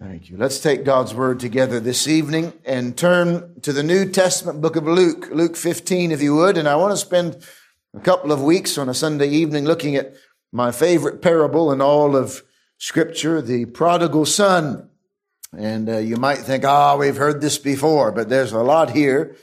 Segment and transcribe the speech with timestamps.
[0.00, 0.36] Thank you.
[0.36, 4.86] Let's take God's word together this evening and turn to the New Testament book of
[4.86, 6.56] Luke, Luke 15, if you would.
[6.56, 7.44] And I want to spend
[7.94, 10.14] a couple of weeks on a Sunday evening looking at
[10.52, 12.44] my favorite parable in all of
[12.76, 14.88] Scripture, the prodigal son.
[15.56, 18.90] And uh, you might think, ah, oh, we've heard this before, but there's a lot
[18.90, 19.34] here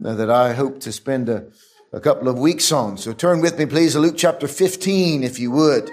[0.00, 1.46] that I hope to spend a,
[1.92, 2.96] a couple of weeks on.
[2.96, 5.92] So turn with me, please, to Luke chapter 15, if you would.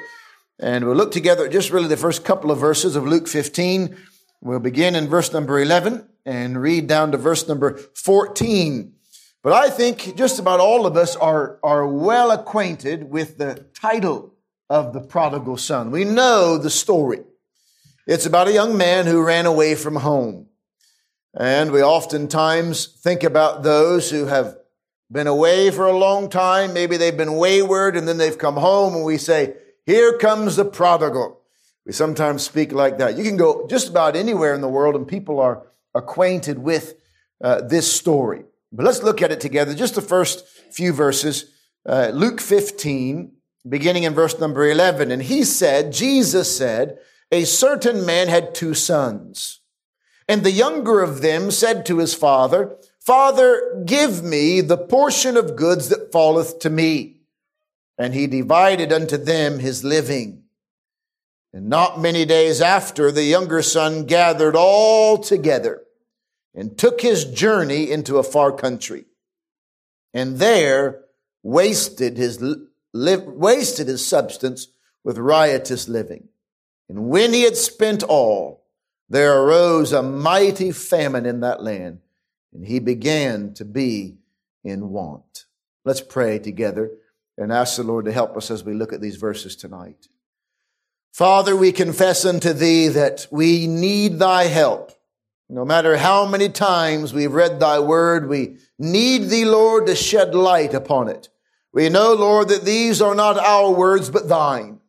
[0.60, 3.96] And we'll look together at just really the first couple of verses of Luke 15.
[4.42, 8.93] We'll begin in verse number 11 and read down to verse number 14.
[9.42, 14.33] But I think just about all of us are, are well acquainted with the title
[14.69, 15.92] of the prodigal son.
[15.92, 17.21] We know the story.
[18.05, 20.47] It's about a young man who ran away from home.
[21.33, 24.57] And we oftentimes think about those who have
[25.10, 26.74] been away for a long time.
[26.74, 29.55] Maybe they've been wayward and then they've come home and we say,
[29.89, 31.42] here comes the prodigal.
[31.84, 33.17] We sometimes speak like that.
[33.17, 36.94] You can go just about anywhere in the world and people are acquainted with
[37.44, 38.44] uh, this story.
[38.72, 39.73] But let's look at it together.
[39.73, 41.45] Just the first few verses.
[41.88, 43.31] Uh, Luke 15,
[43.67, 45.09] beginning in verse number 11.
[45.09, 47.00] And he said, Jesus said,
[47.31, 49.61] a certain man had two sons.
[50.28, 55.56] And the younger of them said to his father, Father, give me the portion of
[55.56, 57.19] goods that falleth to me
[58.00, 60.44] and he divided unto them his living.
[61.53, 65.83] And not many days after, the younger son gathered all together
[66.56, 69.06] and took his journey into a far country,
[70.14, 71.02] and there
[71.44, 74.67] wasted his li- wasted his substance
[75.03, 76.30] with riotous living.
[76.88, 78.63] And when he had spent all,
[79.09, 82.00] there arose a mighty famine in that land,
[82.53, 84.17] and he began to be
[84.63, 85.45] in want.
[85.86, 86.91] Let's pray together
[87.39, 90.07] and ask the Lord to help us as we look at these verses tonight.
[91.13, 94.91] Father, we confess unto thee that we need thy help.
[95.49, 100.35] No matter how many times we've read thy word, we need thee, Lord, to shed
[100.35, 101.29] light upon it.
[101.73, 104.81] We know, Lord, that these are not our words, but thine.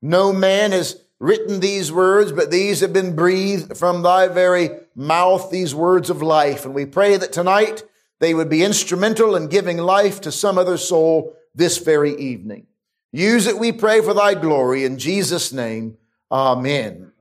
[0.00, 5.50] No man has written these words, but these have been breathed from thy very mouth,
[5.50, 6.64] these words of life.
[6.64, 7.84] And we pray that tonight
[8.18, 12.66] they would be instrumental in giving life to some other soul this very evening.
[13.12, 14.84] Use it, we pray, for thy glory.
[14.84, 15.98] In Jesus' name,
[16.30, 17.12] amen.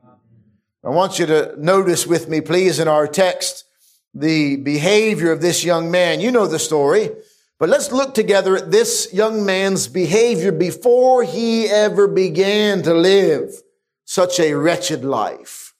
[0.85, 3.65] I want you to notice with me, please, in our text,
[4.13, 6.21] the behavior of this young man.
[6.21, 7.09] You know the story,
[7.59, 13.61] but let's look together at this young man's behavior before he ever began to live
[14.05, 15.73] such a wretched life.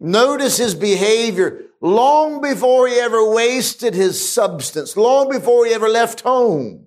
[0.00, 6.22] Notice his behavior long before he ever wasted his substance, long before he ever left
[6.22, 6.86] home.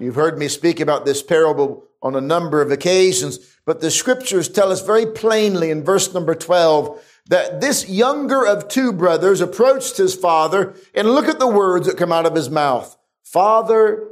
[0.00, 4.48] You've heard me speak about this parable on a number of occasions, but the scriptures
[4.48, 9.98] tell us very plainly in verse number 12 that this younger of two brothers approached
[9.98, 12.96] his father and look at the words that come out of his mouth.
[13.22, 14.08] Father,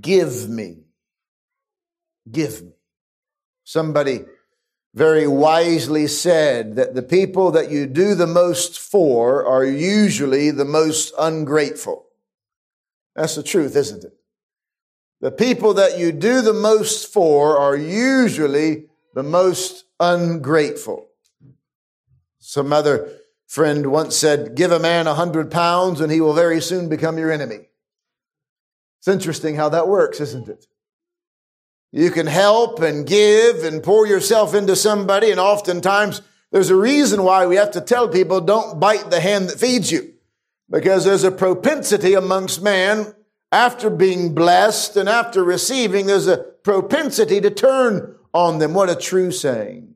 [0.00, 0.78] give me.
[2.30, 2.72] Give me.
[3.62, 4.24] Somebody
[4.92, 10.64] very wisely said that the people that you do the most for are usually the
[10.64, 12.06] most ungrateful.
[13.14, 14.19] That's the truth, isn't it?
[15.20, 21.08] The people that you do the most for are usually the most ungrateful.
[22.38, 23.08] Some other
[23.46, 27.18] friend once said, give a man a hundred pounds and he will very soon become
[27.18, 27.68] your enemy.
[28.98, 30.66] It's interesting how that works, isn't it?
[31.92, 37.24] You can help and give and pour yourself into somebody and oftentimes there's a reason
[37.24, 40.14] why we have to tell people don't bite the hand that feeds you.
[40.70, 43.14] Because there's a propensity amongst man
[43.52, 48.74] after being blessed and after receiving, there's a propensity to turn on them.
[48.74, 49.94] What a true saying.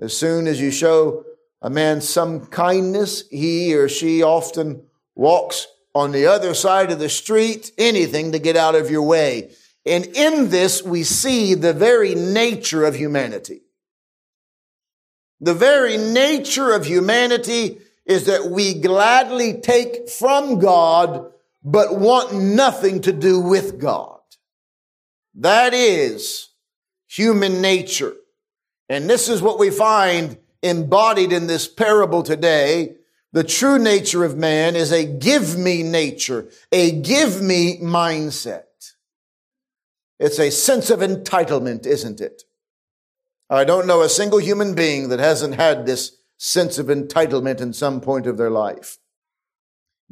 [0.00, 1.24] As soon as you show
[1.60, 4.82] a man some kindness, he or she often
[5.16, 9.50] walks on the other side of the street, anything to get out of your way.
[9.84, 13.62] And in this, we see the very nature of humanity.
[15.40, 21.32] The very nature of humanity is that we gladly take from God
[21.70, 24.20] but want nothing to do with God.
[25.34, 26.48] That is
[27.06, 28.14] human nature.
[28.88, 32.94] And this is what we find embodied in this parable today.
[33.32, 38.62] The true nature of man is a give me nature, a give me mindset.
[40.18, 42.44] It's a sense of entitlement, isn't it?
[43.50, 47.74] I don't know a single human being that hasn't had this sense of entitlement in
[47.74, 48.96] some point of their life.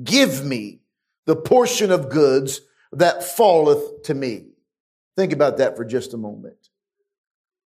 [0.02, 0.80] Give me
[1.26, 2.60] the portion of goods
[2.92, 4.46] that falleth to me.
[5.16, 6.56] Think about that for just a moment.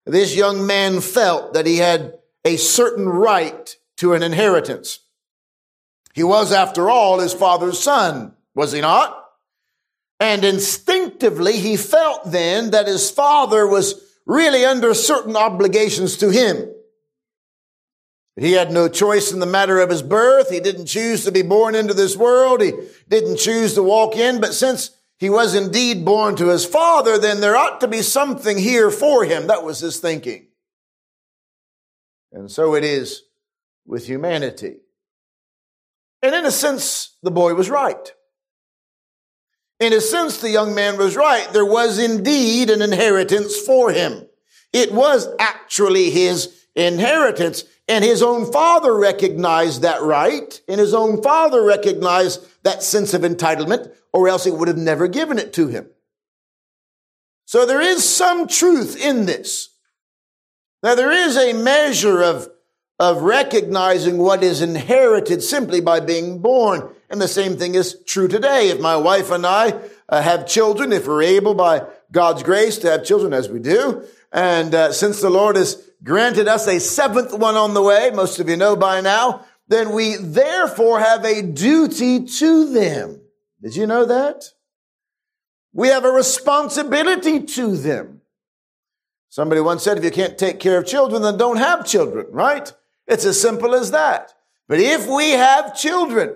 [0.06, 2.14] This young man felt that he had
[2.44, 5.00] a certain right to an inheritance.
[6.14, 9.24] He was, after all, his father's son, was he not?
[10.20, 16.68] And instinctively, he felt then that his father was really under certain obligations to him.
[18.38, 20.50] He had no choice in the matter of his birth.
[20.50, 22.62] He didn't choose to be born into this world.
[22.62, 22.72] He
[23.08, 24.40] didn't choose to walk in.
[24.40, 28.56] But since he was indeed born to his father, then there ought to be something
[28.56, 29.48] here for him.
[29.48, 30.46] That was his thinking.
[32.32, 33.22] And so it is
[33.84, 34.76] with humanity.
[36.22, 38.12] And in a sense, the boy was right.
[39.80, 41.48] In a sense, the young man was right.
[41.52, 44.28] There was indeed an inheritance for him.
[44.72, 47.64] It was actually his inheritance.
[47.88, 50.60] And his own father recognized that right.
[50.68, 55.08] And his own father recognized that sense of entitlement, or else he would have never
[55.08, 55.88] given it to him.
[57.46, 59.70] So there is some truth in this.
[60.82, 62.50] Now there is a measure of,
[62.98, 66.94] of recognizing what is inherited simply by being born.
[67.08, 68.68] And the same thing is true today.
[68.68, 69.80] If my wife and I
[70.10, 74.04] uh, have children, if we're able by God's grace to have children as we do,
[74.32, 78.38] and uh, since the Lord has granted us a seventh one on the way, most
[78.38, 83.20] of you know by now, then we therefore have a duty to them.
[83.62, 84.44] Did you know that?
[85.72, 88.22] We have a responsibility to them.
[89.28, 92.72] Somebody once said, if you can't take care of children, then don't have children, right?
[93.06, 94.32] It's as simple as that.
[94.68, 96.34] But if we have children,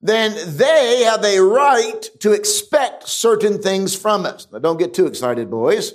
[0.00, 4.46] then they have a right to expect certain things from us.
[4.52, 5.94] Now don't get too excited, boys.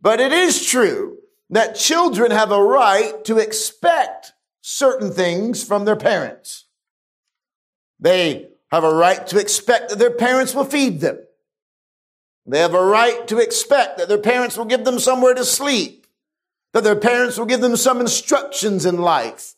[0.00, 1.18] But it is true
[1.50, 4.32] that children have a right to expect
[4.62, 6.66] certain things from their parents.
[8.00, 11.18] They have a right to expect that their parents will feed them.
[12.46, 16.06] They have a right to expect that their parents will give them somewhere to sleep,
[16.72, 19.54] that their parents will give them some instructions in life,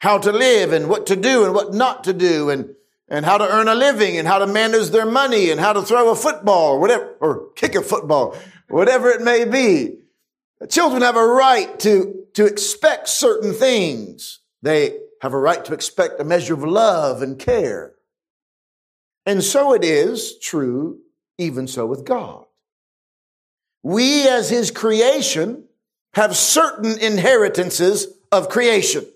[0.00, 2.74] how to live and what to do and what not to do and,
[3.10, 5.82] and how to earn a living and how to manage their money and how to
[5.82, 8.36] throw a football or whatever, or kick a football,
[8.68, 9.96] whatever it may be.
[10.68, 14.38] Children have a right to, to expect certain things.
[14.62, 17.94] They have a right to expect a measure of love and care.
[19.26, 21.00] And so it is true
[21.36, 22.44] even so with God.
[23.82, 25.64] We as his creation
[26.14, 29.06] have certain inheritances of creation.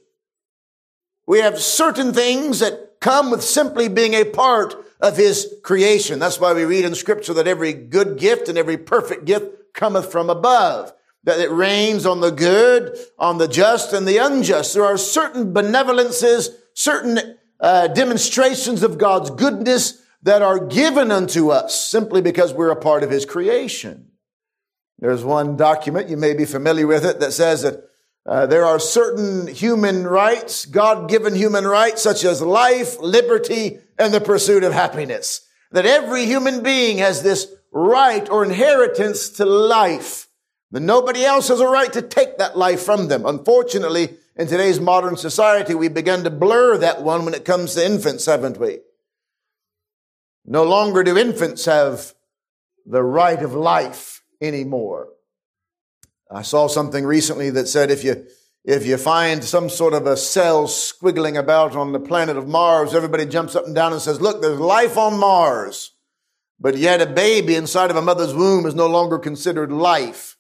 [1.27, 6.19] We have certain things that come with simply being a part of his creation.
[6.19, 10.11] That's why we read in scripture that every good gift and every perfect gift cometh
[10.11, 10.91] from above.
[11.25, 14.73] That it rains on the good, on the just and the unjust.
[14.73, 21.79] There are certain benevolences, certain uh, demonstrations of God's goodness that are given unto us
[21.79, 24.13] simply because we're a part of his creation.
[24.99, 27.85] There's one document, you may be familiar with it, that says that
[28.27, 34.21] uh, there are certain human rights, God-given human rights, such as life, liberty, and the
[34.21, 35.47] pursuit of happiness.
[35.73, 40.29] That every human being has this right or inheritance to life.
[40.71, 43.27] That nobody else has a right to take that life from them.
[43.27, 47.85] Unfortunately, in today's modern society, we've begun to blur that one when it comes to
[47.85, 48.81] infants, haven't we?
[50.47, 52.15] No longer do infants have
[52.87, 55.09] the right of life anymore.
[56.31, 58.27] I saw something recently that said if you
[58.65, 62.95] if you find some sort of a cell squiggling about on the planet of Mars,
[62.95, 65.93] everybody jumps up and down and says, look, there's life on Mars.
[66.59, 70.39] But yet a baby inside of a mother's womb is no longer considered life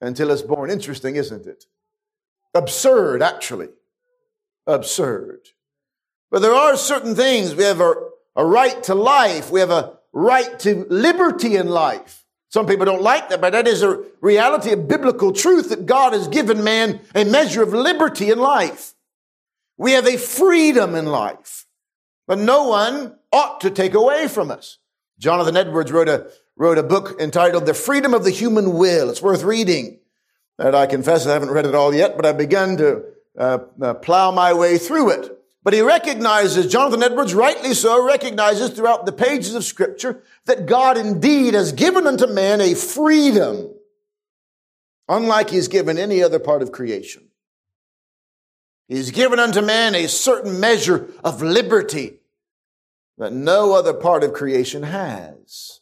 [0.00, 0.70] until it's born.
[0.70, 1.64] Interesting, isn't it?
[2.54, 3.68] Absurd, actually.
[4.66, 5.48] Absurd.
[6.30, 7.54] But there are certain things.
[7.54, 7.94] We have a
[8.38, 9.50] a right to life.
[9.50, 12.24] We have a right to liberty in life.
[12.50, 16.14] Some people don't like that, but that is a reality of biblical truth that God
[16.14, 18.94] has given man a measure of liberty in life.
[19.76, 21.66] We have a freedom in life,
[22.26, 24.78] but no one ought to take away from us.
[25.18, 29.10] Jonathan Edwards wrote a, wrote a book entitled The Freedom of the Human Will.
[29.10, 29.98] It's worth reading.
[30.58, 33.04] And I confess I haven't read it all yet, but I've begun to
[33.38, 35.37] uh, uh, plow my way through it.
[35.68, 40.96] But he recognizes, Jonathan Edwards rightly so recognizes throughout the pages of scripture that God
[40.96, 43.74] indeed has given unto man a freedom
[45.10, 47.28] unlike he's given any other part of creation.
[48.88, 52.20] He's given unto man a certain measure of liberty
[53.18, 55.80] that no other part of creation has.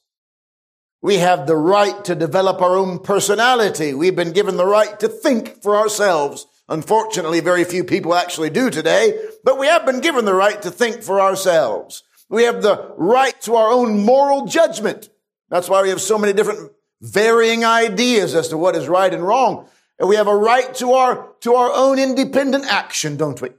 [1.01, 3.95] We have the right to develop our own personality.
[3.95, 6.49] We've been given the right to think for ourselves.
[6.69, 10.71] Unfortunately, very few people actually do today, but we have been given the right to
[10.71, 12.03] think for ourselves.
[12.29, 15.09] We have the right to our own moral judgment.
[15.49, 19.23] That's why we have so many different varying ideas as to what is right and
[19.23, 19.69] wrong.
[19.99, 23.51] And we have a right to our, to our own independent action, don't we?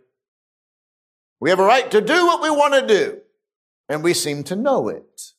[1.40, 3.22] We have a right to do what we want to do.
[3.90, 5.34] And we seem to know it.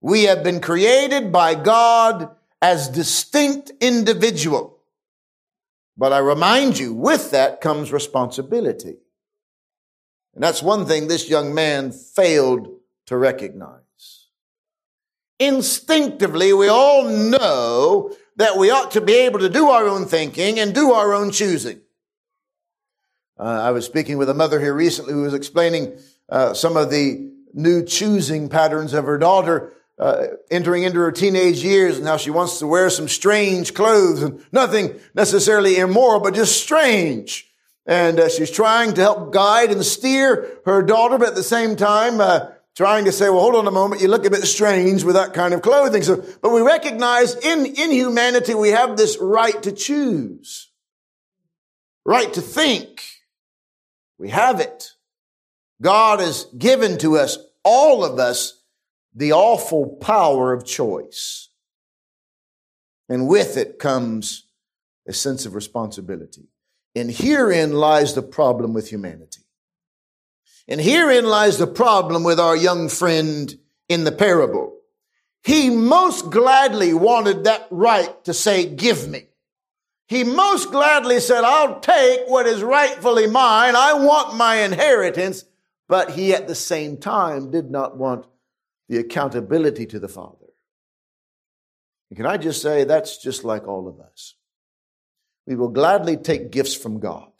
[0.00, 4.77] We have been created by God as distinct individual.
[5.98, 8.94] But I remind you, with that comes responsibility.
[10.34, 12.68] And that's one thing this young man failed
[13.06, 13.80] to recognize.
[15.40, 20.60] Instinctively, we all know that we ought to be able to do our own thinking
[20.60, 21.80] and do our own choosing.
[23.36, 26.90] Uh, I was speaking with a mother here recently who was explaining uh, some of
[26.90, 32.16] the new choosing patterns of her daughter uh, entering into her teenage years and how
[32.16, 37.52] she wants to wear some strange clothes and nothing necessarily immoral, but just strange.
[37.84, 41.74] And uh, she's trying to help guide and steer her daughter, but at the same
[41.74, 45.02] time, uh, trying to say, well, hold on a moment, you look a bit strange
[45.02, 46.02] with that kind of clothing.
[46.02, 50.70] So, but we recognize in, in humanity, we have this right to choose,
[52.04, 53.02] right to think.
[54.18, 54.92] We have it.
[55.80, 58.57] God has given to us, all of us,
[59.18, 61.48] the awful power of choice.
[63.08, 64.46] And with it comes
[65.08, 66.46] a sense of responsibility.
[66.94, 69.42] And herein lies the problem with humanity.
[70.68, 73.52] And herein lies the problem with our young friend
[73.88, 74.76] in the parable.
[75.42, 79.26] He most gladly wanted that right to say, give me.
[80.06, 83.74] He most gladly said, I'll take what is rightfully mine.
[83.74, 85.44] I want my inheritance.
[85.88, 88.26] But he at the same time did not want
[88.88, 90.46] the accountability to the Father.
[92.10, 94.34] And can I just say that's just like all of us?
[95.46, 97.30] We will gladly take gifts from God.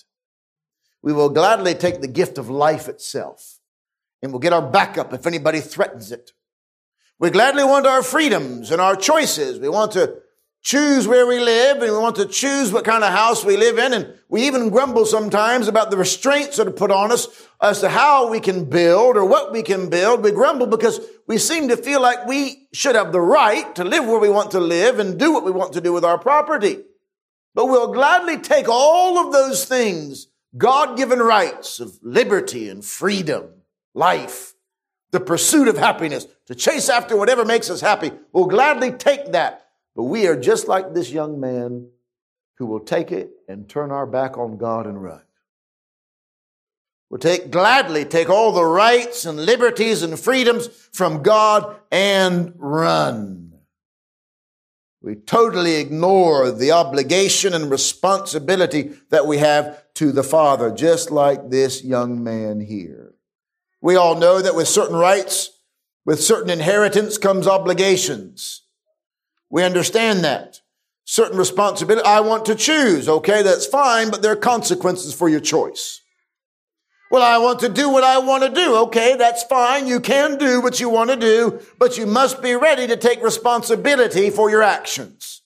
[1.02, 3.60] We will gladly take the gift of life itself
[4.22, 6.32] and we'll get our backup if anybody threatens it.
[7.18, 9.58] We gladly want our freedoms and our choices.
[9.58, 10.16] We want to
[10.62, 13.78] choose where we live and we want to choose what kind of house we live
[13.78, 13.92] in.
[13.92, 17.88] And we even grumble sometimes about the restraints that are put on us as to
[17.88, 20.22] how we can build or what we can build.
[20.22, 24.06] We grumble because we seem to feel like we should have the right to live
[24.06, 26.78] where we want to live and do what we want to do with our property.
[27.54, 33.48] But we'll gladly take all of those things God given rights of liberty and freedom,
[33.94, 34.54] life,
[35.10, 38.12] the pursuit of happiness, to chase after whatever makes us happy.
[38.32, 39.67] We'll gladly take that.
[39.98, 41.88] But we are just like this young man
[42.58, 45.22] who will take it and turn our back on God and run.
[47.10, 53.54] We'll take gladly take all the rights and liberties and freedoms from God and run.
[55.02, 61.50] We totally ignore the obligation and responsibility that we have to the Father, just like
[61.50, 63.14] this young man here.
[63.80, 65.50] We all know that with certain rights,
[66.04, 68.62] with certain inheritance comes obligations.
[69.50, 70.60] We understand that.
[71.04, 72.06] Certain responsibility.
[72.06, 73.08] I want to choose.
[73.08, 76.02] Okay, that's fine, but there are consequences for your choice.
[77.10, 78.76] Well, I want to do what I want to do.
[78.76, 79.86] Okay, that's fine.
[79.86, 83.22] You can do what you want to do, but you must be ready to take
[83.22, 85.40] responsibility for your actions.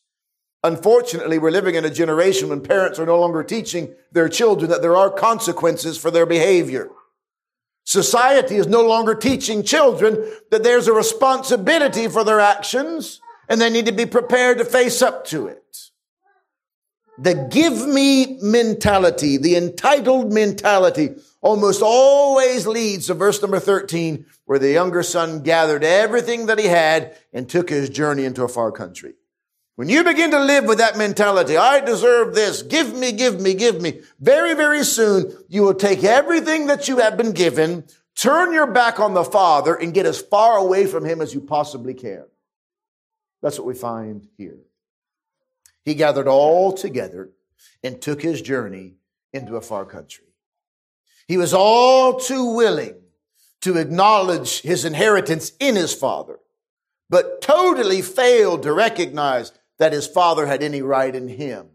[0.64, 4.82] Unfortunately, we're living in a generation when parents are no longer teaching their children that
[4.82, 6.90] there are consequences for their behavior.
[7.84, 13.20] Society is no longer teaching children that there's a responsibility for their actions
[13.52, 15.90] and they need to be prepared to face up to it.
[17.18, 21.10] The give me mentality, the entitled mentality
[21.42, 26.64] almost always leads to verse number 13, where the younger son gathered everything that he
[26.64, 29.12] had and took his journey into a far country.
[29.76, 33.52] When you begin to live with that mentality, I deserve this, give me, give me,
[33.52, 37.84] give me, very, very soon you will take everything that you have been given,
[38.18, 41.42] turn your back on the Father, and get as far away from Him as you
[41.42, 42.24] possibly can.
[43.42, 44.58] That's what we find here.
[45.84, 47.30] He gathered all together
[47.82, 48.94] and took his journey
[49.32, 50.26] into a far country.
[51.26, 52.94] He was all too willing
[53.62, 56.38] to acknowledge his inheritance in his father,
[57.10, 61.68] but totally failed to recognize that his father had any right in him.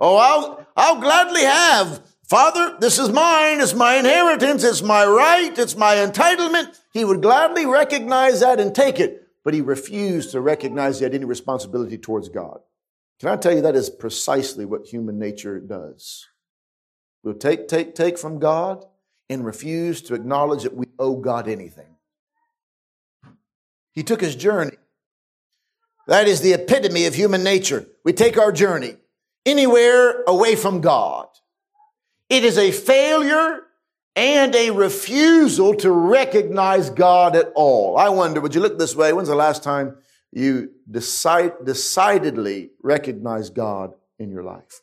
[0.00, 2.00] Oh, I'll, I'll gladly have.
[2.28, 3.60] Father, this is mine.
[3.60, 4.62] It's my inheritance.
[4.62, 5.56] It's my right.
[5.58, 6.78] It's my entitlement.
[6.92, 11.14] He would gladly recognize that and take it, but he refused to recognize he had
[11.14, 12.60] any responsibility towards God.
[13.18, 16.26] Can I tell you that is precisely what human nature does?
[17.22, 18.84] We'll take, take, take from God
[19.30, 21.96] and refuse to acknowledge that we owe God anything.
[23.92, 24.76] He took his journey.
[26.08, 27.86] That is the epitome of human nature.
[28.04, 28.96] We take our journey
[29.46, 31.28] anywhere away from God.
[32.28, 33.62] It is a failure
[34.18, 37.96] and a refusal to recognize God at all.
[37.96, 39.12] I wonder, would you look this way?
[39.12, 39.96] When's the last time
[40.32, 44.80] you decide, decidedly recognize God in your life.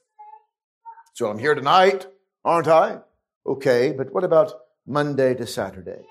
[1.16, 2.08] So I'm here tonight,
[2.46, 3.00] aren't I?
[3.46, 4.54] Okay, but what about
[4.88, 6.06] Monday to Saturday?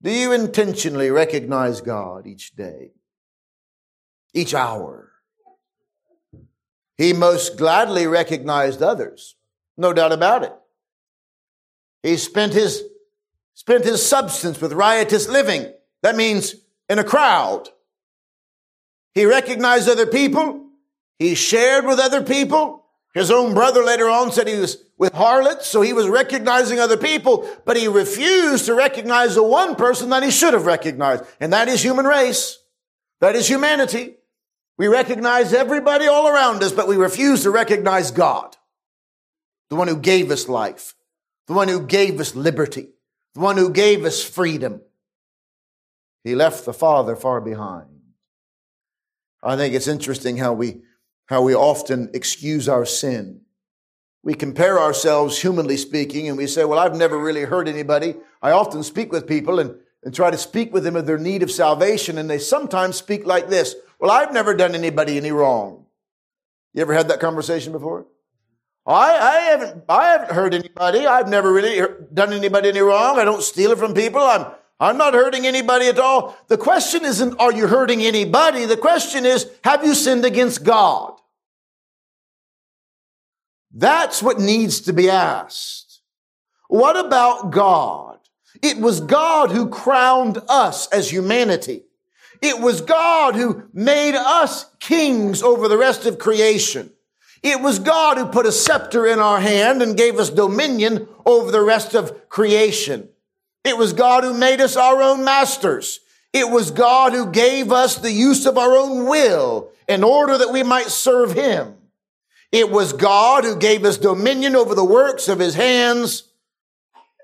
[0.00, 2.92] Do you intentionally recognize God each day,
[4.32, 5.10] each hour?
[6.96, 9.34] He most gladly recognized others,
[9.76, 10.52] no doubt about it.
[12.02, 12.82] He spent his,
[13.54, 15.72] spent his substance with riotous living.
[16.02, 16.54] That means
[16.88, 17.68] in a crowd.
[19.14, 20.66] He recognized other people.
[21.18, 22.84] He shared with other people.
[23.12, 26.96] His own brother later on said he was with harlots, so he was recognizing other
[26.96, 31.52] people, but he refused to recognize the one person that he should have recognized, and
[31.52, 32.58] that is human race.
[33.20, 34.16] That is humanity.
[34.76, 38.56] We recognize everybody all around us, but we refuse to recognize God,
[39.70, 40.94] the one who gave us life,
[41.50, 42.90] the one who gave us liberty,
[43.34, 44.80] the one who gave us freedom.
[46.22, 47.88] He left the Father far behind.
[49.42, 50.82] I think it's interesting how we,
[51.26, 53.40] how we often excuse our sin.
[54.22, 58.14] We compare ourselves, humanly speaking, and we say, well, I've never really hurt anybody.
[58.40, 61.42] I often speak with people and, and try to speak with them of their need
[61.42, 63.74] of salvation, and they sometimes speak like this.
[63.98, 65.86] Well, I've never done anybody any wrong.
[66.74, 68.06] You ever had that conversation before?
[68.90, 71.06] I, I haven't, I haven't hurt anybody.
[71.06, 71.80] I've never really
[72.12, 73.20] done anybody any wrong.
[73.20, 74.20] I don't steal it from people.
[74.20, 74.46] I'm,
[74.80, 76.36] I'm not hurting anybody at all.
[76.48, 78.64] The question isn't, are you hurting anybody?
[78.64, 81.14] The question is, have you sinned against God?
[83.72, 86.00] That's what needs to be asked.
[86.66, 88.18] What about God?
[88.60, 91.84] It was God who crowned us as humanity.
[92.42, 96.90] It was God who made us kings over the rest of creation.
[97.42, 101.50] It was God who put a scepter in our hand and gave us dominion over
[101.50, 103.08] the rest of creation.
[103.64, 106.00] It was God who made us our own masters.
[106.32, 110.52] It was God who gave us the use of our own will in order that
[110.52, 111.74] we might serve Him.
[112.52, 116.24] It was God who gave us dominion over the works of His hands,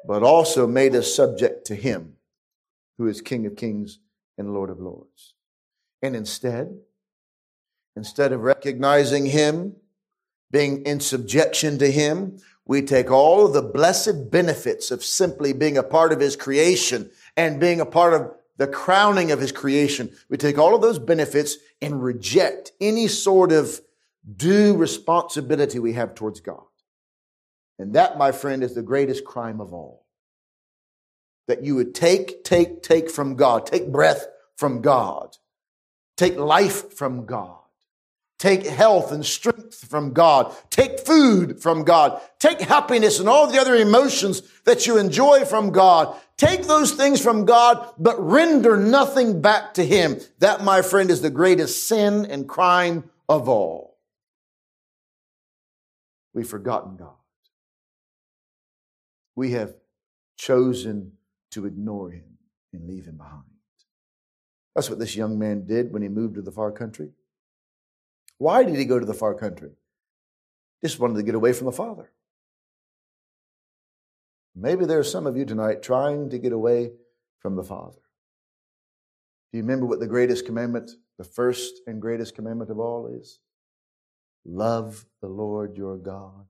[0.07, 2.17] but also made us subject to Him,
[2.99, 3.99] who is King of kings
[4.39, 5.35] and Lord of lords.
[6.03, 6.79] And instead,
[7.97, 9.77] instead of recognizing Him,
[10.51, 15.79] being in subjection to Him, we take all of the blessed benefits of simply being
[15.79, 20.13] a part of His creation and being a part of the crowning of His creation.
[20.29, 23.81] We take all of those benefits and reject any sort of
[24.37, 26.65] due responsibility we have towards God.
[27.79, 30.07] And that, my friend, is the greatest crime of all.
[31.47, 35.37] That you would take, take, take from God, take breath from God,
[36.17, 37.59] take life from God
[38.39, 40.55] Take health and strength from God.
[40.69, 42.21] Take food from God.
[42.39, 46.15] Take happiness and all the other emotions that you enjoy from God.
[46.37, 50.21] Take those things from God, but render nothing back to Him.
[50.41, 53.97] That, my friend, is the greatest sin and crime of all.
[56.35, 57.15] We've forgotten God.
[59.35, 59.75] We have
[60.37, 61.13] chosen
[61.53, 62.37] to ignore Him
[62.75, 63.45] and leave Him behind.
[64.75, 67.09] That's what this young man did when he moved to the far country.
[68.39, 69.71] Why did he go to the far country?
[70.85, 72.11] Just wanted to get away from the Father.
[74.55, 76.93] Maybe there are some of you tonight trying to get away
[77.41, 78.01] from the Father.
[79.53, 83.41] Do you remember what the greatest commandment, the first and greatest commandment of all is?
[84.45, 86.47] Love the Lord your God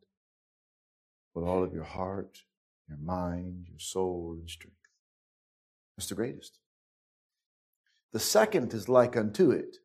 [1.35, 2.43] with all of your heart,
[2.89, 4.77] your mind, your soul, and strength.
[5.97, 6.59] That's the greatest.
[8.13, 9.79] The second is like unto it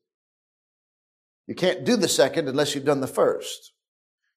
[1.48, 3.74] you can't do the second unless you've done the first.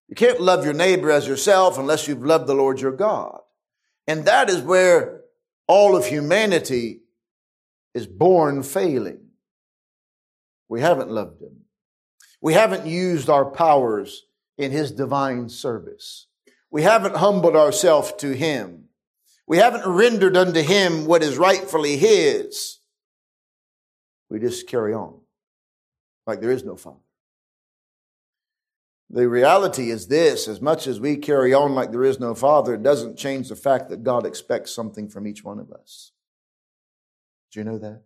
[0.09, 3.41] You can't love your neighbor as yourself unless you've loved the Lord your God.
[4.07, 5.23] And that is where
[5.67, 7.03] all of humanity
[7.95, 9.21] is born failing.
[10.69, 11.63] We haven't loved him.
[12.41, 14.25] We haven't used our powers
[14.59, 16.27] in his divine service.
[16.71, 18.87] We haven't humbled ourselves to him.
[19.47, 22.79] We haven't rendered unto him what is rightfully his.
[24.29, 25.24] We just carry on
[26.27, 26.99] like there is no Father.
[29.11, 32.75] The reality is this as much as we carry on like there is no Father,
[32.75, 36.13] it doesn't change the fact that God expects something from each one of us.
[37.53, 38.03] Do you know that?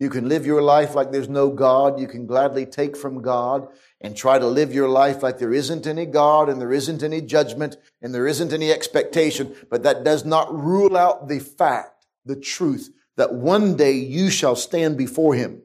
[0.00, 2.00] You can live your life like there's no God.
[2.00, 3.68] You can gladly take from God
[4.00, 7.20] and try to live your life like there isn't any God and there isn't any
[7.20, 9.54] judgment and there isn't any expectation.
[9.68, 14.56] But that does not rule out the fact, the truth, that one day you shall
[14.56, 15.62] stand before Him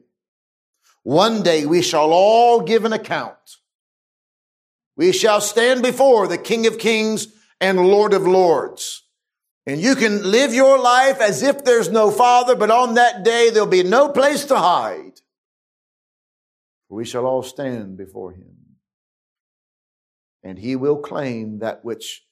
[1.06, 3.58] one day we shall all give an account.
[4.96, 7.28] We shall stand before the King of Kings
[7.60, 9.04] and Lord of Lords.
[9.68, 13.50] And you can live your life as if there's no Father, but on that day
[13.50, 15.20] there'll be no place to hide.
[16.88, 18.56] We shall all stand before Him.
[20.42, 22.26] And He will claim that which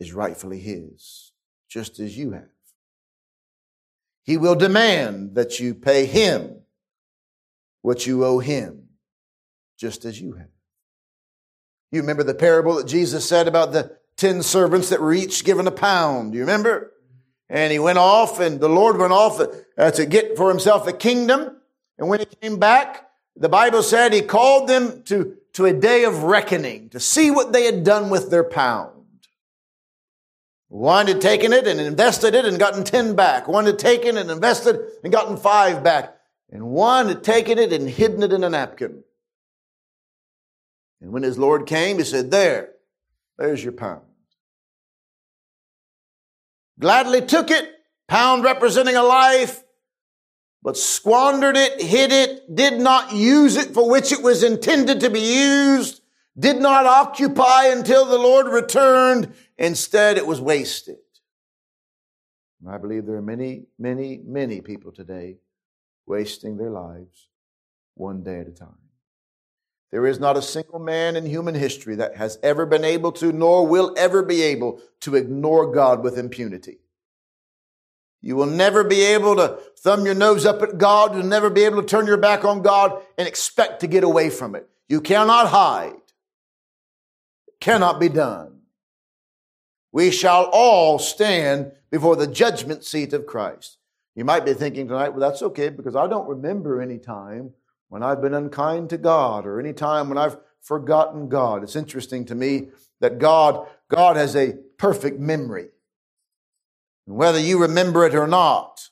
[0.00, 1.30] is rightfully His,
[1.68, 2.48] just as you have.
[4.24, 6.62] He will demand that you pay Him
[7.86, 8.88] what you owe Him,
[9.78, 10.48] just as you have.
[11.92, 15.68] You remember the parable that Jesus said about the ten servants that were each given
[15.68, 16.34] a pound.
[16.34, 16.92] You remember?
[17.48, 19.40] And he went off and the Lord went off
[19.78, 21.58] uh, to get for himself a kingdom.
[21.96, 26.02] And when he came back, the Bible said he called them to, to a day
[26.02, 29.04] of reckoning to see what they had done with their pound.
[30.66, 33.46] One had taken it and invested it and gotten 10 back.
[33.46, 36.15] One had taken and invested and gotten five back.
[36.56, 39.04] And one had taken it and hidden it in a napkin.
[41.02, 42.70] And when his Lord came, he said, there,
[43.36, 44.06] there's your pound.
[46.80, 47.68] Gladly took it,
[48.08, 49.64] pound representing a life,
[50.62, 55.10] but squandered it, hid it, did not use it for which it was intended to
[55.10, 56.00] be used,
[56.38, 59.34] did not occupy until the Lord returned.
[59.58, 60.96] Instead, it was wasted.
[62.62, 65.36] And I believe there are many, many, many people today
[66.06, 67.28] wasting their lives
[67.94, 68.78] one day at a time.
[69.90, 73.32] There is not a single man in human history that has ever been able to,
[73.32, 76.78] nor will ever be able to ignore God with impunity.
[78.20, 81.14] You will never be able to thumb your nose up at God.
[81.14, 84.30] You'll never be able to turn your back on God and expect to get away
[84.30, 84.68] from it.
[84.88, 85.94] You cannot hide.
[87.46, 88.62] It cannot be done.
[89.92, 93.78] We shall all stand before the judgment seat of Christ.
[94.16, 97.52] You might be thinking tonight, well, that's okay because I don't remember any time
[97.88, 101.62] when I've been unkind to God or any time when I've forgotten God.
[101.62, 102.68] It's interesting to me
[103.00, 105.68] that God, God has a perfect memory.
[107.06, 108.88] And Whether you remember it or not.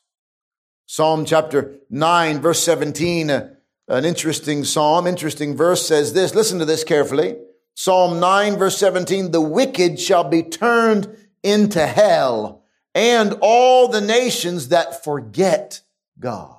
[0.86, 3.48] Psalm chapter 9, verse 17, uh,
[3.88, 6.34] an interesting psalm, interesting verse says this.
[6.34, 7.36] Listen to this carefully.
[7.74, 11.08] Psalm 9, verse 17, the wicked shall be turned
[11.42, 12.63] into hell
[12.94, 15.80] and all the nations that forget
[16.18, 16.56] God.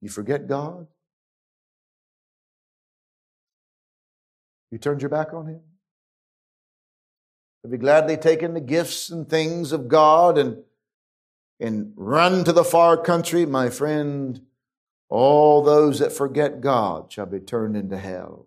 [0.00, 0.86] You forget God?
[4.70, 5.60] You turned your back on Him?
[7.62, 10.58] Have you gladly taken the gifts and things of God and,
[11.58, 13.46] and run to the far country?
[13.46, 14.40] My friend,
[15.08, 18.46] all those that forget God shall be turned into hell.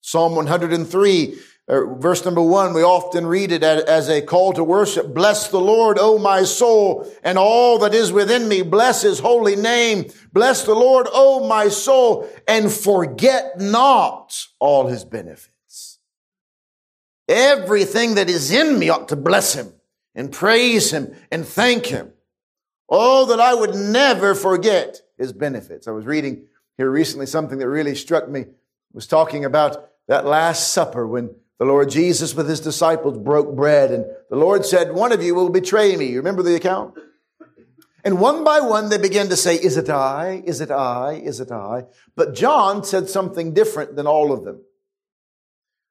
[0.00, 5.14] Psalm 103 uh, verse number one, we often read it as a call to worship.
[5.14, 8.62] Bless the Lord, O my soul, and all that is within me.
[8.62, 10.10] Bless his holy name.
[10.32, 15.98] Bless the Lord, O my soul, and forget not all his benefits.
[17.28, 19.72] Everything that is in me ought to bless him
[20.14, 22.12] and praise him and thank him.
[22.88, 25.88] Oh, that I would never forget his benefits.
[25.88, 26.44] I was reading
[26.76, 28.44] here recently something that really struck me.
[28.92, 33.90] Was talking about that last supper when the Lord Jesus with his disciples broke bread
[33.92, 36.06] and the Lord said, one of you will betray me.
[36.06, 36.94] You remember the account?
[38.04, 40.42] And one by one they began to say, is it I?
[40.44, 41.14] Is it I?
[41.14, 41.84] Is it I?
[42.16, 44.62] But John said something different than all of them.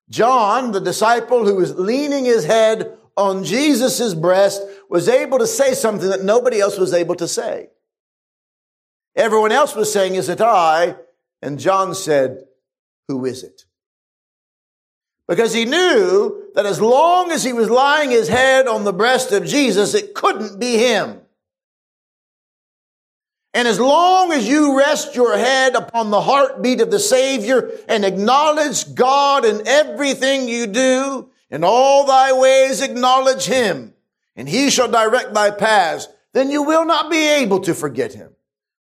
[0.10, 5.74] John, the disciple who was leaning his head on Jesus' breast, was able to say
[5.74, 7.70] something that nobody else was able to say.
[9.16, 10.96] Everyone else was saying, is it I?
[11.42, 12.44] And John said,
[13.08, 13.66] who is it?
[15.28, 19.32] Because he knew that as long as he was lying his head on the breast
[19.32, 21.22] of Jesus, it couldn't be him.
[23.54, 28.04] And as long as you rest your head upon the heartbeat of the Savior and
[28.04, 33.94] acknowledge God in everything you do, in all thy ways acknowledge Him,
[34.36, 38.32] and He shall direct thy paths, then you will not be able to forget Him.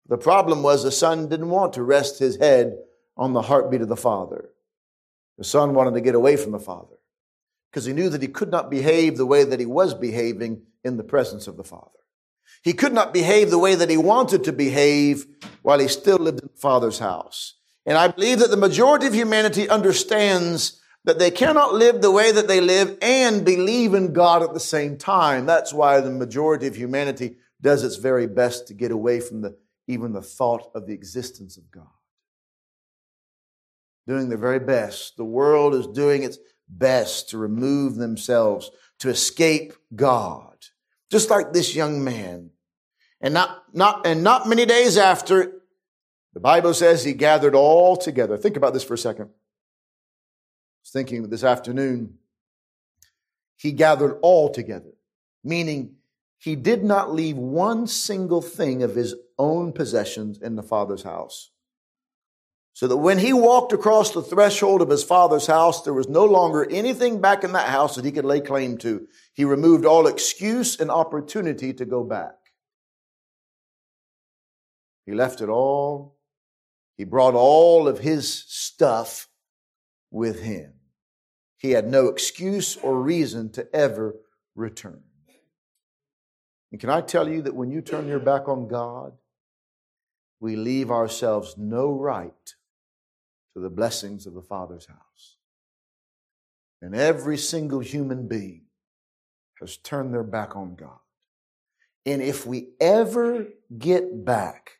[0.09, 2.77] The problem was the Son didn't want to rest his head
[3.15, 4.49] on the heartbeat of the Father.
[5.37, 6.95] The son wanted to get away from the father
[7.71, 10.97] because he knew that he could not behave the way that he was behaving in
[10.97, 11.91] the presence of the father.
[12.63, 15.25] He could not behave the way that he wanted to behave
[15.61, 17.55] while he still lived in the father's house.
[17.85, 22.31] And I believe that the majority of humanity understands that they cannot live the way
[22.31, 25.45] that they live and believe in God at the same time.
[25.45, 29.57] That's why the majority of humanity does its very best to get away from the,
[29.87, 31.87] even the thought of the existence of God
[34.07, 35.17] doing their very best.
[35.17, 36.39] The world is doing its
[36.69, 40.55] best to remove themselves, to escape God.
[41.11, 42.51] Just like this young man.
[43.21, 45.53] And not, not, and not many days after,
[46.33, 48.37] the Bible says he gathered all together.
[48.37, 49.25] Think about this for a second.
[49.25, 52.19] I was thinking this afternoon.
[53.57, 54.93] he gathered all together,
[55.43, 55.95] meaning
[56.37, 61.51] he did not leave one single thing of his own possessions in the Father's house.
[62.77, 66.25] So that when he walked across the threshold of his Father's house, there was no
[66.25, 69.07] longer anything back in that house that he could lay claim to.
[69.33, 72.35] He removed all excuse and opportunity to go back.
[75.07, 76.19] He left it all.
[76.97, 79.27] He brought all of his stuff
[80.11, 80.73] with him.
[81.57, 84.17] He had no excuse or reason to ever
[84.53, 85.01] return.
[86.71, 89.13] And can I tell you that when you turn your back on God,
[90.39, 92.53] we leave ourselves no right
[93.57, 95.37] to the blessings of the Father's house.
[96.79, 98.65] And every single human being
[99.59, 100.99] has turned their back on God.
[102.05, 104.73] And if we ever get back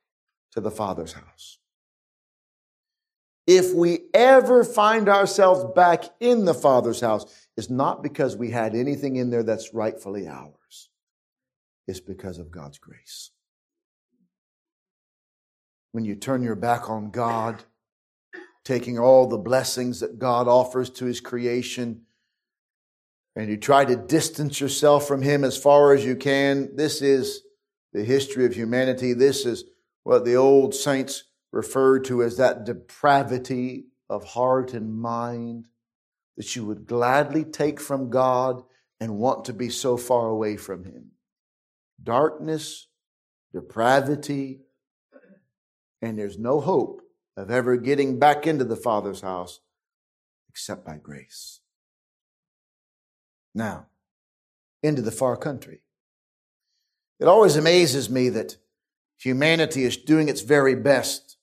[0.52, 1.58] to the Father's house,
[3.48, 7.26] if we ever find ourselves back in the Father's house,
[7.58, 10.90] it's not because we had anything in there that's rightfully ours.
[11.88, 13.32] It's because of God's grace.
[15.94, 17.63] When you turn your back on God,
[18.67, 22.01] taking all the blessings that God offers to His creation,
[23.34, 27.43] and you try to distance yourself from Him as far as you can, this is
[27.93, 29.13] the history of humanity.
[29.13, 29.63] This is
[30.03, 35.67] what the old saints referred to as that depravity of heart and mind
[36.36, 38.63] that you would gladly take from God
[38.99, 41.12] and want to be so far away from Him.
[42.03, 42.88] Darkness,
[43.53, 44.60] depravity,
[46.01, 47.01] and there's no hope
[47.38, 49.62] of ever getting back into the Father's house
[50.50, 51.60] except by grace.
[53.54, 53.86] Now,
[54.82, 55.82] into the far country.
[57.19, 58.58] It always amazes me that
[59.19, 61.38] humanity is doing its very best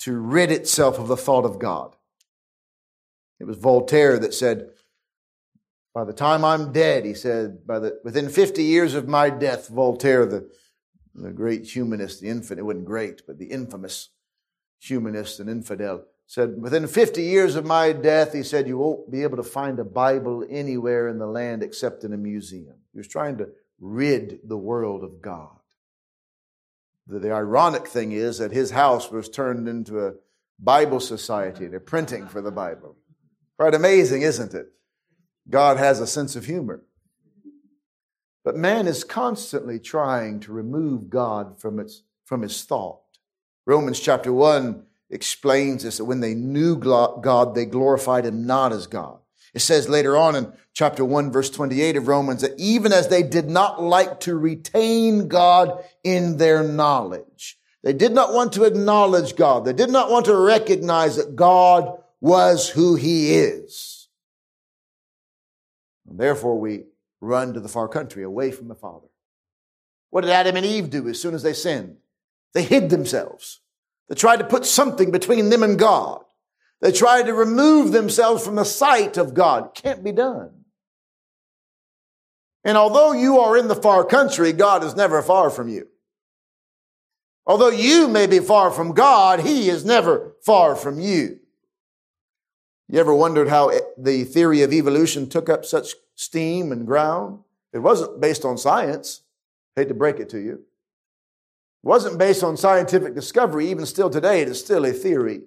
[0.00, 1.96] to rid itself of the thought of God.
[3.40, 4.70] It was Voltaire that said,
[5.94, 9.68] by the time I'm dead, he said, by the, within 50 years of my death,
[9.68, 10.50] Voltaire, the,
[11.14, 14.10] the great humanist, the infinite, it wasn't great, but the infamous
[14.78, 19.22] humanist and infidel, said, within 50 years of my death, he said, you won't be
[19.22, 22.74] able to find a Bible anywhere in the land except in a museum.
[22.92, 23.48] He was trying to
[23.80, 25.56] rid the world of God.
[27.06, 30.14] The, the ironic thing is that his house was turned into a
[30.58, 31.66] Bible society.
[31.66, 32.96] They're printing for the Bible.
[33.56, 34.72] Quite amazing, isn't it?
[35.48, 36.82] God has a sense of humor.
[38.44, 43.00] But man is constantly trying to remove God from, its, from his thought.
[43.68, 48.86] Romans chapter 1 explains this that when they knew God, they glorified him not as
[48.86, 49.18] God.
[49.52, 53.22] It says later on in chapter 1 verse 28 of Romans that even as they
[53.22, 59.36] did not like to retain God in their knowledge, they did not want to acknowledge
[59.36, 59.66] God.
[59.66, 64.08] They did not want to recognize that God was who he is.
[66.08, 66.84] And therefore we
[67.20, 69.08] run to the far country away from the Father.
[70.08, 71.98] What did Adam and Eve do as soon as they sinned?
[72.54, 73.60] They hid themselves.
[74.08, 76.24] They tried to put something between them and God.
[76.80, 79.74] They tried to remove themselves from the sight of God.
[79.74, 80.64] Can't be done.
[82.64, 85.88] And although you are in the far country, God is never far from you.
[87.46, 91.40] Although you may be far from God, He is never far from you.
[92.88, 97.40] You ever wondered how the theory of evolution took up such steam and ground?
[97.72, 99.22] It wasn't based on science.
[99.76, 100.64] Hate to break it to you.
[101.88, 103.70] Wasn't based on scientific discovery.
[103.70, 105.44] Even still today, it is still a theory.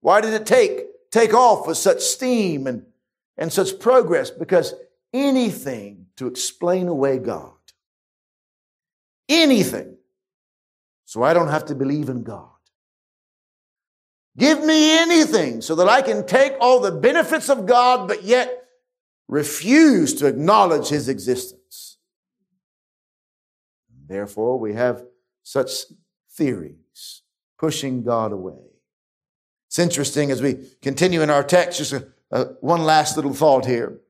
[0.00, 2.84] Why did it take, take off with such steam and,
[3.38, 4.28] and such progress?
[4.28, 4.74] Because
[5.12, 7.52] anything to explain away God.
[9.28, 9.98] Anything.
[11.04, 12.48] So I don't have to believe in God.
[14.36, 18.64] Give me anything so that I can take all the benefits of God, but yet
[19.28, 21.98] refuse to acknowledge his existence.
[24.08, 25.04] Therefore, we have
[25.42, 25.70] such
[26.30, 27.22] theories
[27.58, 28.58] pushing God away.
[29.68, 33.64] It's interesting as we continue in our text, just a, a, one last little thought
[33.66, 34.00] here.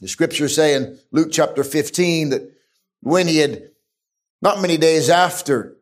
[0.00, 2.52] The scriptures say in Luke chapter 15 that
[3.00, 3.70] when he had,
[4.42, 5.76] not many days after,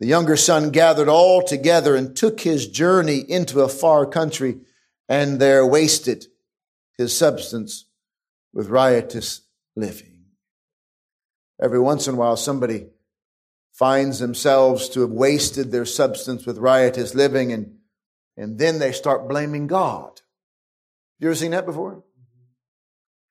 [0.00, 4.58] the younger son gathered all together and took his journey into a far country
[5.08, 6.26] and there wasted
[6.98, 7.86] his substance
[8.52, 9.42] with riotous
[9.76, 10.24] living.
[11.62, 12.88] Every once in a while, somebody
[13.76, 17.76] finds themselves to have wasted their substance with riotous living and,
[18.36, 20.22] and then they start blaming God.
[21.18, 22.02] You ever seen that before?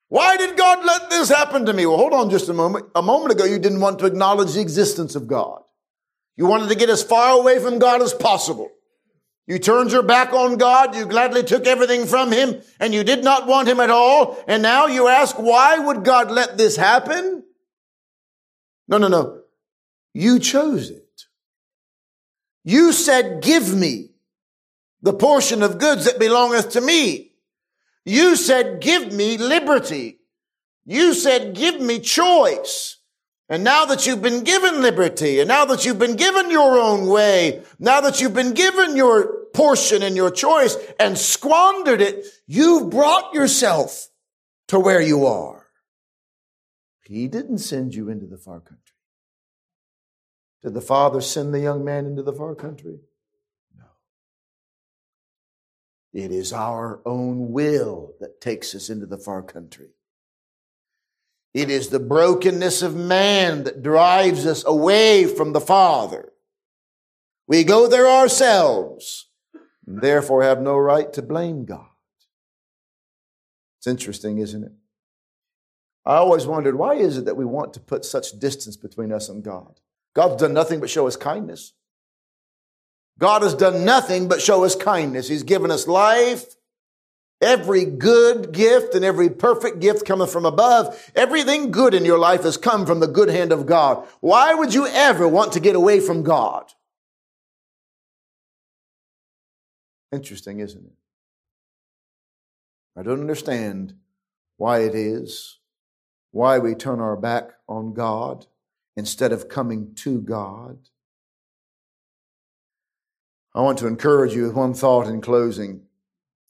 [0.08, 1.88] Why did God let this happen to me?
[1.88, 2.86] Well, hold on just a moment.
[2.94, 5.62] A moment ago, you didn't want to acknowledge the existence of God.
[6.38, 8.70] You wanted to get as far away from God as possible.
[9.48, 10.96] You turned your back on God.
[10.96, 14.38] You gladly took everything from Him and you did not want Him at all.
[14.48, 17.44] And now you ask, why would God let this happen?
[18.88, 19.42] No, no, no.
[20.16, 21.26] You chose it.
[22.64, 24.12] You said, give me
[25.02, 27.34] the portion of goods that belongeth to me.
[28.06, 30.20] You said, give me liberty.
[30.86, 32.98] You said, give me choice.
[33.50, 37.08] And now that you've been given liberty, and now that you've been given your own
[37.08, 42.90] way, now that you've been given your portion and your choice and squandered it, you've
[42.90, 44.08] brought yourself
[44.70, 45.68] to where you are.
[47.04, 48.95] He didn't send you into the far country.
[50.66, 52.98] Did the father send the young man into the far country?
[53.78, 53.84] No.
[56.12, 59.90] It is our own will that takes us into the far country.
[61.54, 66.34] It is the brokenness of man that drives us away from the Father.
[67.46, 69.28] We go there ourselves
[69.86, 71.86] and therefore have no right to blame God.
[73.78, 74.74] It's interesting, isn't it?
[76.08, 79.30] I always wondered why is it that we want to put such distance between us
[79.30, 79.80] and God?
[80.16, 81.74] God's done nothing but show us kindness.
[83.20, 85.28] God has done nothing but show us kindness.
[85.28, 86.46] He's given us life.
[87.42, 91.12] Every good gift and every perfect gift cometh from above.
[91.16, 94.08] Everything good in your life has come from the good hand of God.
[94.22, 96.72] Why would you ever want to get away from God?
[100.14, 100.94] Interesting, isn't it?
[102.98, 103.96] I don't understand
[104.56, 105.60] why it is,
[106.32, 108.46] why we turn our back on God
[108.96, 110.78] instead of coming to God.
[113.54, 115.84] I want to encourage you with one thought in closing.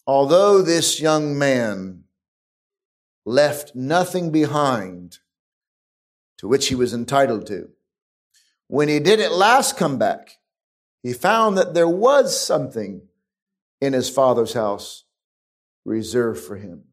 [0.08, 2.04] Although this young man
[3.26, 5.20] left nothing behind
[6.38, 7.70] to which he was entitled to,
[8.68, 10.38] when he did at last come back,
[11.04, 13.04] he found that there was something
[13.80, 15.04] in his father's house
[15.86, 16.86] reserved for him.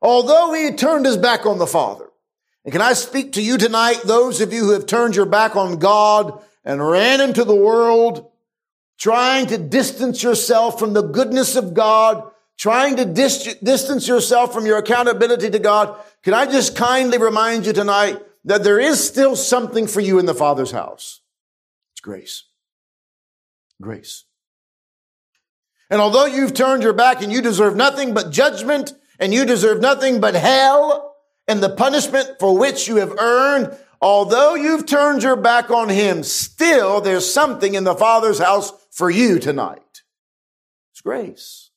[0.00, 2.11] Although he turned his back on the father,
[2.64, 5.56] and can I speak to you tonight, those of you who have turned your back
[5.56, 8.30] on God and ran into the world,
[8.98, 14.64] trying to distance yourself from the goodness of God, trying to dis- distance yourself from
[14.64, 19.34] your accountability to God, can I just kindly remind you tonight that there is still
[19.34, 21.20] something for you in the Father's house?
[21.94, 22.44] It's grace.
[23.80, 24.24] Grace.
[25.90, 29.80] And although you've turned your back and you deserve nothing but judgment and you deserve
[29.80, 31.11] nothing but hell
[31.52, 36.22] and the punishment for which you have earned, although you've turned your back on him,
[36.22, 40.02] still there's something in the Father's house for you tonight.
[40.92, 41.70] It's grace.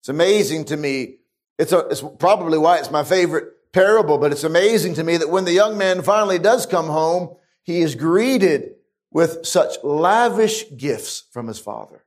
[0.00, 1.20] It's amazing to me.
[1.58, 5.30] It's, a, it's probably why it's my favorite parable, but it's amazing to me that
[5.30, 8.74] when the young man finally does come home, he is greeted
[9.10, 12.04] with such lavish gifts from his father.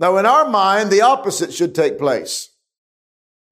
[0.00, 2.55] Now, in our mind, the opposite should take place.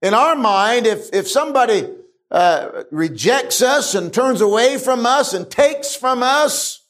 [0.03, 1.89] In our mind, if, if somebody
[2.31, 6.83] uh, rejects us and turns away from us and takes from us,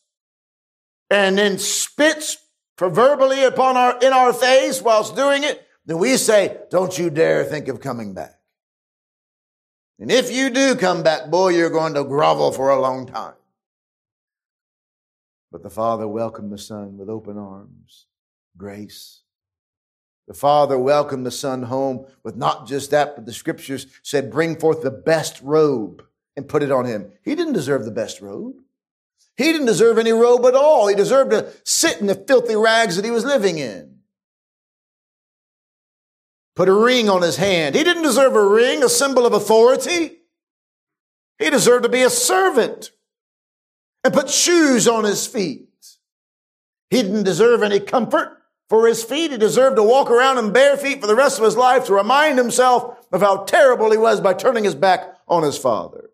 [1.11, 2.39] and then spits
[2.77, 7.45] proverbially upon our, in our face whilst doing it, then we say, don't you dare
[7.45, 8.35] think of coming back.
[9.99, 13.35] And if you do come back, boy, you're going to grovel for a long time.
[15.53, 18.07] But the Father welcomed the Son with open arms,
[18.57, 19.21] grace.
[20.27, 24.59] The Father welcomed the Son home with not just that, but the scriptures said, bring
[24.59, 26.03] forth the best robe
[26.37, 27.13] and put it on him.
[27.23, 28.57] He didn't deserve the best robe.
[29.37, 30.87] He didn't deserve any robe at all.
[30.87, 33.99] He deserved to sit in the filthy rags that he was living in.
[36.57, 37.75] Put a ring on his hand.
[37.75, 40.19] He didn't deserve a ring, a symbol of authority.
[41.39, 42.93] He deserved to be a servant
[44.05, 45.69] and put shoes on his feet.
[46.91, 49.31] He didn't deserve any comfort for his feet.
[49.31, 51.95] He deserved to walk around in bare feet for the rest of his life to
[51.95, 56.11] remind himself of how terrible he was by turning his back on his father.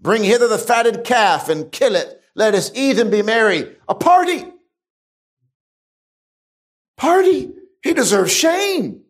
[0.00, 2.20] Bring hither the fatted calf and kill it.
[2.34, 3.76] Let us eat and be merry.
[3.88, 4.44] A party.
[6.96, 7.52] Party.
[7.82, 9.02] He deserves shame.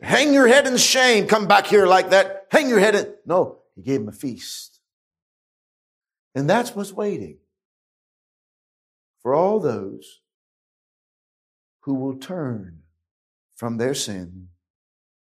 [0.00, 1.26] Hang your head in shame.
[1.26, 2.46] Come back here like that.
[2.50, 3.12] Hang your head in.
[3.26, 4.80] No, he gave him a feast.
[6.34, 7.38] And that's what's waiting
[9.22, 10.20] for all those
[11.80, 12.80] who will turn
[13.56, 14.48] from their sin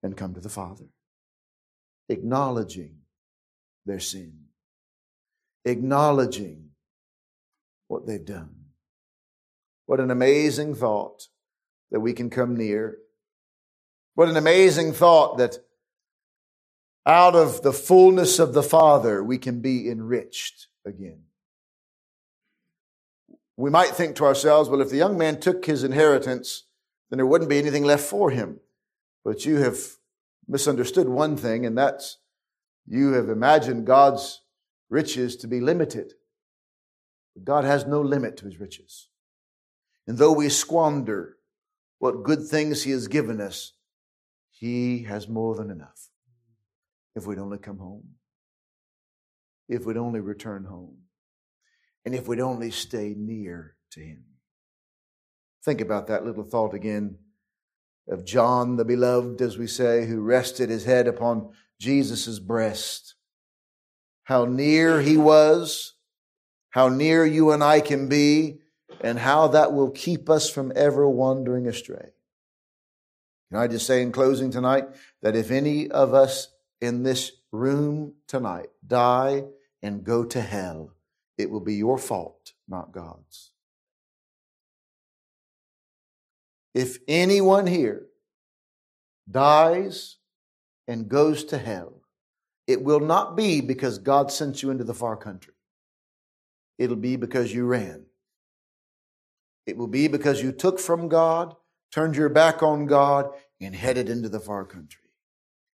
[0.02, 0.86] and come to the Father,
[2.08, 2.96] acknowledging
[3.86, 4.46] their sin,
[5.64, 6.70] acknowledging
[7.88, 8.54] what they've done.
[9.86, 11.28] What an amazing thought
[11.90, 12.98] that we can come near.
[14.14, 15.58] What an amazing thought that
[17.04, 21.22] out of the fullness of the Father we can be enriched again.
[23.60, 26.64] We might think to ourselves, well, if the young man took his inheritance,
[27.08, 28.60] then there wouldn't be anything left for him.
[29.24, 29.78] But you have
[30.48, 32.18] misunderstood one thing, and that's
[32.86, 34.42] you have imagined God's
[34.88, 36.14] riches to be limited.
[37.42, 39.08] God has no limit to his riches.
[40.06, 41.36] And though we squander
[41.98, 43.72] what good things he has given us,
[44.50, 46.08] he has more than enough.
[47.14, 48.14] If we'd only come home,
[49.68, 50.96] if we'd only return home,
[52.10, 54.24] and if we'd only stay near to him.
[55.64, 57.18] Think about that little thought again
[58.08, 63.14] of John the beloved, as we say, who rested his head upon Jesus' breast.
[64.24, 65.92] How near he was,
[66.70, 68.58] how near you and I can be,
[69.00, 72.10] and how that will keep us from ever wandering astray.
[73.50, 74.88] Can I just say in closing tonight
[75.22, 76.48] that if any of us
[76.80, 79.44] in this room tonight die
[79.80, 80.90] and go to hell,
[81.40, 83.50] it will be your fault, not God's.
[86.74, 88.06] If anyone here
[89.30, 90.16] dies
[90.86, 92.02] and goes to hell,
[92.66, 95.54] it will not be because God sent you into the far country.
[96.78, 98.04] It'll be because you ran.
[99.66, 101.56] It will be because you took from God,
[101.92, 103.30] turned your back on God,
[103.60, 105.10] and headed into the far country,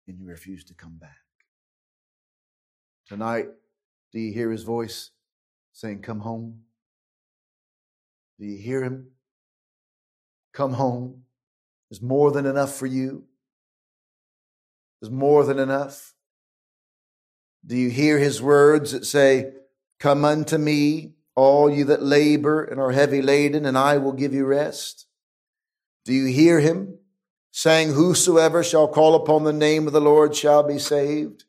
[0.07, 1.17] and you refused to come back.
[3.09, 3.49] Tonight,
[4.13, 5.11] do you hear his voice
[5.73, 6.61] saying, Come home?
[8.39, 9.09] Do you hear him?
[10.53, 11.23] Come home.
[11.91, 13.25] There's more than enough for you.
[15.01, 16.15] There's more than enough.
[17.67, 19.53] Do you hear his words that say,
[19.99, 24.33] Come unto me, all you that labor and are heavy laden, and I will give
[24.33, 25.07] you rest?
[26.05, 26.99] Do you hear him
[27.51, 31.45] saying, Whosoever shall call upon the name of the Lord shall be saved?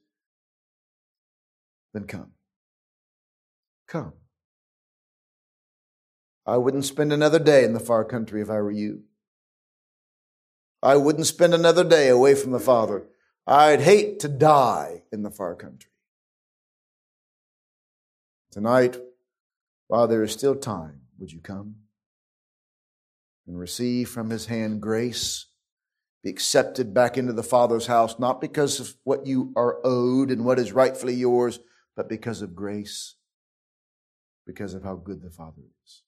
[1.94, 2.32] Then come.
[3.92, 4.14] Come.
[6.46, 9.04] I wouldn't spend another day in the far country if I were you.
[10.82, 13.04] I wouldn't spend another day away from the Father.
[13.46, 15.92] I'd hate to die in the far country.
[18.50, 18.98] Tonight,
[19.88, 21.76] while there is still time, would you come
[23.46, 25.48] and receive from His hand grace?
[26.24, 30.46] Be accepted back into the Father's house, not because of what you are owed and
[30.46, 31.60] what is rightfully yours,
[31.94, 33.16] but because of grace,
[34.46, 36.04] because of how good the Father is.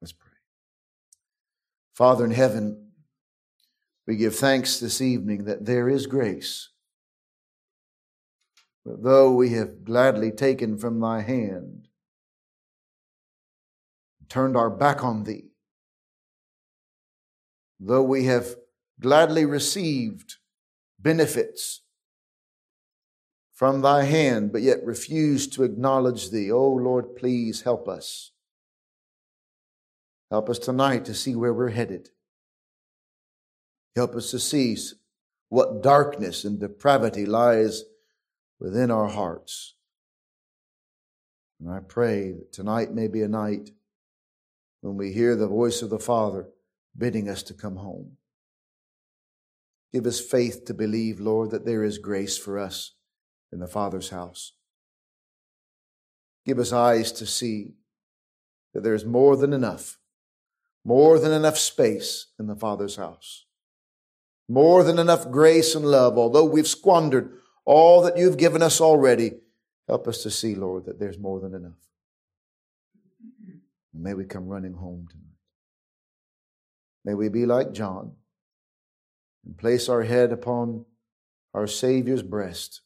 [0.00, 0.30] Let's pray.
[1.94, 2.92] Father in heaven,
[4.06, 6.70] we give thanks this evening that there is grace.
[8.84, 11.88] But though we have gladly taken from thy hand,
[14.28, 15.50] turned our back on thee,
[17.78, 18.56] though we have
[19.00, 20.36] gladly received
[20.98, 21.82] benefits
[23.60, 28.30] from thy hand, but yet refuse to acknowledge thee, oh Lord, please help us.
[30.30, 32.08] Help us tonight to see where we're headed.
[33.94, 34.78] Help us to see
[35.50, 37.84] what darkness and depravity lies
[38.58, 39.74] within our hearts.
[41.60, 43.72] And I pray that tonight may be a night
[44.80, 46.48] when we hear the voice of the Father
[46.96, 48.12] bidding us to come home.
[49.92, 52.92] Give us faith to believe, Lord, that there is grace for us
[53.52, 54.52] in the Father's house.
[56.46, 57.74] Give us eyes to see
[58.72, 59.98] that there is more than enough,
[60.84, 63.46] more than enough space in the Father's house.
[64.48, 67.32] More than enough grace and love, although we've squandered
[67.64, 69.34] all that you've given us already.
[69.86, 71.78] Help us to see, Lord, that there's more than enough.
[73.94, 75.26] may we come running home tonight.
[77.04, 78.12] May we be like John
[79.44, 80.84] and place our head upon
[81.54, 82.82] our Savior's breast,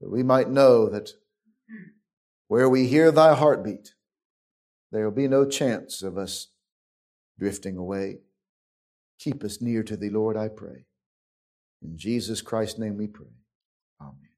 [0.00, 1.10] that we might know that
[2.48, 3.94] where we hear thy heartbeat,
[4.90, 6.48] there will be no chance of us
[7.38, 8.18] drifting away.
[9.18, 10.86] Keep us near to thee, Lord, I pray.
[11.82, 13.32] In Jesus Christ's name we pray.
[14.00, 14.29] Amen.